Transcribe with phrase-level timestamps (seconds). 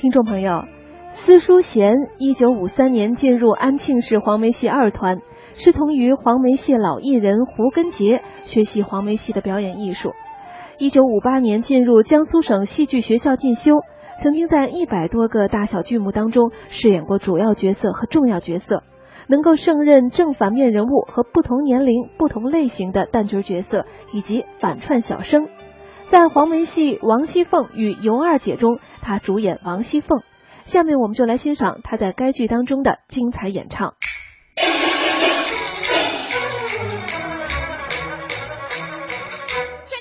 [0.00, 0.64] 听众朋友，
[1.12, 5.18] 司书贤一九五三年进入安庆市黄梅戏二团，
[5.52, 10.12] 师从于黄梅戏老艺人胡根杰，学习黄梅戏的表演艺术。
[10.78, 13.74] 一九五八年进入江苏省戏剧学校进修，
[14.22, 18.82] 曾经在一百多个大小剧目当中饰演过主要角色和重要角色，
[19.26, 25.48] 能够胜任正反面人物和不同年龄、不同类型的旦角角色，以及反串小生。
[26.10, 30.24] 在黄梅戏《王熙凤与尤二姐》中，她主演王熙凤。
[30.64, 33.94] 下面我们就来欣赏她在该剧当中的精彩演唱。
[34.56, 34.66] 真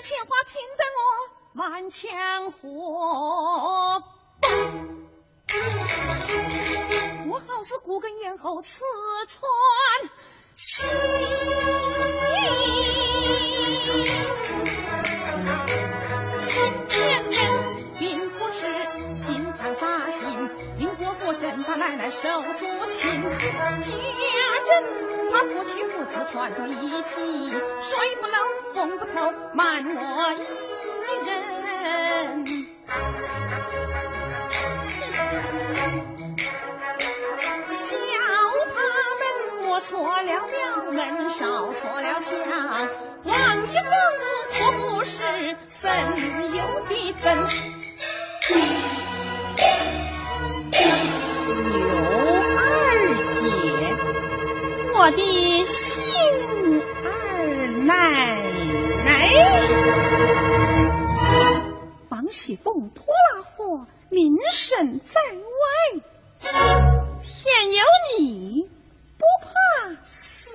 [0.02, 1.00] 情话听得我
[1.54, 4.02] 满腔火，
[7.30, 8.84] 我好似骨根咽喉刺
[9.28, 9.48] 穿
[10.56, 10.90] 心。
[21.80, 23.40] 奶奶手足情，家
[24.68, 24.84] 珍
[25.32, 27.22] 他夫妻父子串在一起，
[27.80, 28.38] 水不漏
[28.74, 30.44] 风不透，瞒我一
[31.26, 31.30] 人。
[37.66, 37.96] 笑
[38.76, 38.76] 他
[39.16, 39.24] 们
[39.70, 42.36] 我错了庙门少错了相，
[43.24, 43.90] 王熙凤
[44.52, 45.24] 错不是
[45.70, 45.80] 省
[46.54, 47.48] 油的分。
[55.10, 56.06] 我的心
[57.04, 58.44] 儿奶
[59.06, 59.34] 奶，
[62.10, 66.52] 王熙凤拖拉货，名声在外，
[67.24, 67.84] 天有
[68.20, 68.70] 你
[69.18, 69.50] 不怕
[70.06, 70.52] 死，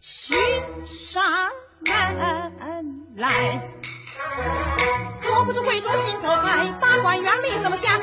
[0.00, 0.36] 寻
[0.84, 1.22] 上
[1.86, 3.70] 门来。
[5.30, 7.97] 我不知贵主心头爱，大观园里怎么下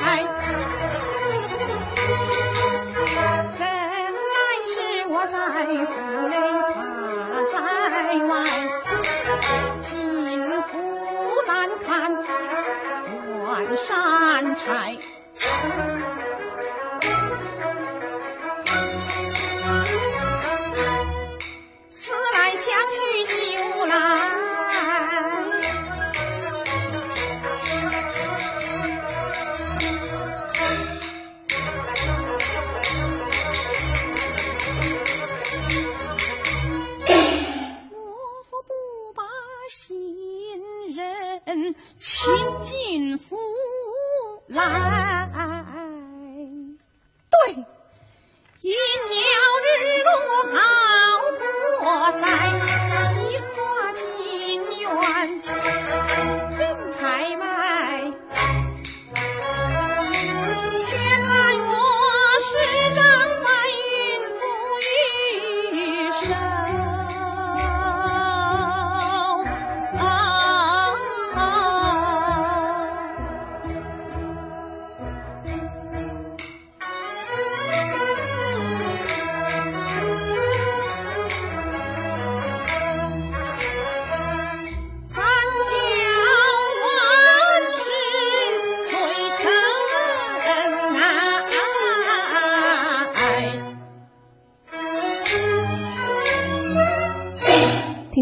[13.74, 16.15] 山柴。
[44.48, 45.05] 来，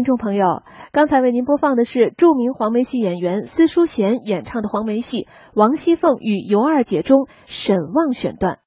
[0.04, 5.22] 听众朋友，刚才为您播放的是著名黄梅戏演员司淑贤演唱的黄梅戏
[5.54, 8.58] 《王熙凤与尤二姐》中沈望选段。